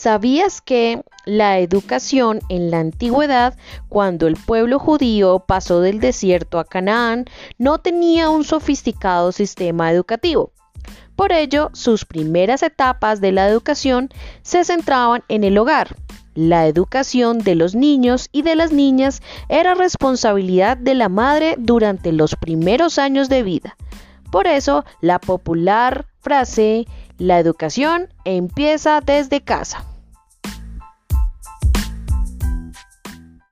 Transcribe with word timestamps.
¿Sabías 0.00 0.60
que 0.60 1.02
la 1.24 1.58
educación 1.58 2.38
en 2.48 2.70
la 2.70 2.78
antigüedad, 2.78 3.58
cuando 3.88 4.28
el 4.28 4.36
pueblo 4.36 4.78
judío 4.78 5.40
pasó 5.40 5.80
del 5.80 5.98
desierto 5.98 6.60
a 6.60 6.64
Canaán, 6.64 7.24
no 7.58 7.78
tenía 7.78 8.30
un 8.30 8.44
sofisticado 8.44 9.32
sistema 9.32 9.90
educativo? 9.90 10.52
Por 11.16 11.32
ello, 11.32 11.70
sus 11.72 12.04
primeras 12.04 12.62
etapas 12.62 13.20
de 13.20 13.32
la 13.32 13.48
educación 13.48 14.10
se 14.42 14.64
centraban 14.64 15.24
en 15.26 15.42
el 15.42 15.58
hogar. 15.58 15.96
La 16.36 16.68
educación 16.68 17.40
de 17.40 17.56
los 17.56 17.74
niños 17.74 18.28
y 18.30 18.42
de 18.42 18.54
las 18.54 18.70
niñas 18.70 19.20
era 19.48 19.74
responsabilidad 19.74 20.76
de 20.76 20.94
la 20.94 21.08
madre 21.08 21.56
durante 21.58 22.12
los 22.12 22.36
primeros 22.36 23.00
años 23.00 23.28
de 23.28 23.42
vida. 23.42 23.76
Por 24.30 24.46
eso, 24.46 24.84
la 25.00 25.18
popular 25.18 26.06
frase, 26.20 26.86
la 27.18 27.40
educación 27.40 28.14
empieza 28.24 29.00
desde 29.00 29.40
casa. 29.40 29.84